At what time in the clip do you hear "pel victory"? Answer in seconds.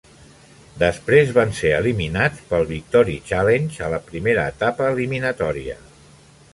2.53-3.19